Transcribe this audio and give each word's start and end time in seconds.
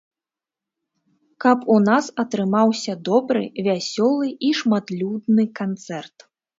Каб 1.45 1.59
у 1.75 1.75
нас 1.89 2.09
атрымаўся 2.25 2.97
добры, 3.13 3.45
вясёлы 3.71 4.27
і 4.51 4.53
шматлюдны 4.65 5.51
канцэрт. 5.63 6.17